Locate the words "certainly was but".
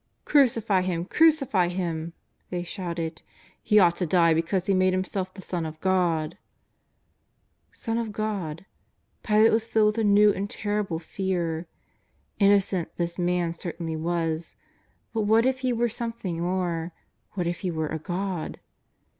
13.53-15.25